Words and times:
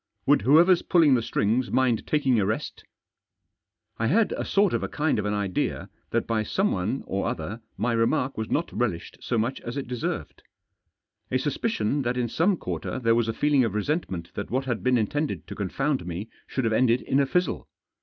Would 0.25 0.41
whoever's 0.41 0.81
pulling 0.81 1.13
the 1.13 1.21
strings 1.21 1.69
mind 1.69 2.07
taking 2.07 2.39
a 2.39 2.45
rest?" 2.47 2.83
I 3.99 4.07
had 4.07 4.31
a 4.31 4.43
sort 4.43 4.73
of 4.73 4.81
a 4.81 4.87
kind 4.87 5.19
of 5.19 5.25
an 5.25 5.35
idea 5.35 5.91
that 6.09 6.25
by 6.25 6.41
someone 6.41 7.03
or 7.05 7.27
other 7.27 7.61
my 7.77 7.93
remark 7.93 8.35
was 8.35 8.49
not 8.49 8.73
relished 8.73 9.19
so 9.21 9.37
much 9.37 9.61
as 9.61 9.77
it 9.77 9.87
deserved. 9.87 10.41
A 11.29 11.37
suspicion 11.37 12.01
that 12.01 12.17
in 12.17 12.29
some 12.29 12.57
quarter 12.57 12.97
there 12.97 13.13
was 13.13 13.27
a 13.27 13.31
feeling 13.33 13.63
of 13.63 13.75
resentment 13.75 14.31
that 14.33 14.49
what 14.49 14.65
had 14.65 14.81
been 14.81 14.97
intended 14.97 15.45
to 15.45 15.53
confound 15.53 16.03
me 16.07 16.29
should 16.47 16.63
have 16.63 16.73
ended 16.73 17.01
in 17.03 17.19
a 17.19 17.27
fizzle. 17.27 17.67